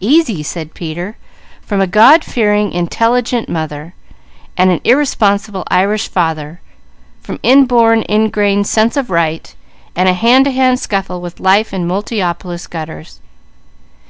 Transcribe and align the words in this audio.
"Easy!" 0.00 0.42
said 0.42 0.74
Peter. 0.74 1.16
"From 1.62 1.80
a 1.80 1.86
God 1.86 2.22
fearing, 2.22 2.72
intelligent 2.72 3.48
mother, 3.48 3.94
and 4.54 4.70
an 4.70 4.82
irresponsible 4.84 5.64
Irish 5.68 6.08
father, 6.08 6.60
from 7.22 7.40
inborn, 7.42 8.02
ingrained 8.06 8.66
sense 8.66 8.98
of 8.98 9.08
right, 9.08 9.54
and 9.94 10.10
a 10.10 10.12
hand 10.12 10.44
to 10.44 10.50
hand 10.50 10.78
scuffle 10.78 11.22
with 11.22 11.40
life 11.40 11.72
in 11.72 11.86
Multiopolis 11.88 12.66
gutters. 12.66 13.18